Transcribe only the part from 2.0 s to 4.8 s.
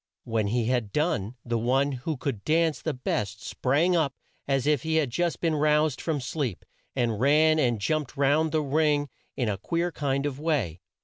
could dance the best sprang up as